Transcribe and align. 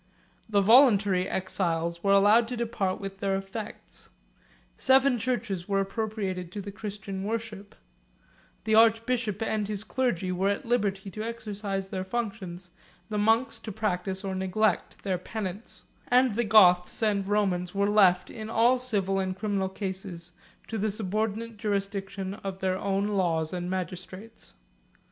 The 0.49 0.61
voluntary 0.61 1.29
exiles 1.29 2.03
were 2.03 2.11
allowed 2.13 2.47
to 2.47 2.57
depart 2.57 2.99
with 2.99 3.19
their 3.19 3.35
effects; 3.35 4.09
seven 4.75 5.19
churches 5.19 5.67
were 5.67 5.79
appropriated 5.79 6.51
to 6.53 6.61
the 6.61 6.71
Christian 6.71 7.23
worship; 7.23 7.75
the 8.63 8.73
archbishop 8.73 9.43
and 9.43 9.67
his 9.67 9.83
clergy 9.83 10.31
were 10.31 10.49
at 10.49 10.65
liberty 10.65 11.11
to 11.11 11.21
exercise 11.23 11.89
their 11.89 12.03
functions, 12.03 12.71
the 13.09 13.19
monks 13.19 13.59
to 13.59 13.71
practise 13.71 14.23
or 14.23 14.33
neglect 14.33 15.03
their 15.03 15.19
penance; 15.19 15.83
and 16.07 16.33
the 16.33 16.45
Goths 16.45 17.03
and 17.03 17.27
Romans 17.27 17.75
were 17.75 17.87
left 17.87 18.31
in 18.31 18.49
all 18.49 18.79
civil 18.79 19.21
or 19.21 19.33
criminal 19.35 19.69
cases 19.69 20.31
to 20.67 20.79
the 20.79 20.89
subordinate 20.89 21.57
jurisdiction 21.57 22.33
of 22.43 22.57
their 22.57 22.79
own 22.79 23.09
laws 23.09 23.53
and 23.53 23.69
magistrates. 23.69 24.55